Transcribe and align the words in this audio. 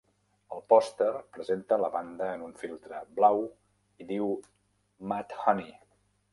El 0.53 0.61
pòster 0.71 1.09
presenta 1.37 1.77
la 1.81 1.91
banda 1.97 2.31
en 2.37 2.47
un 2.47 2.57
filtre 2.63 3.03
blau 3.21 3.45
i 4.05 4.11
diu 4.15 4.35
Mudhoney. 5.13 5.73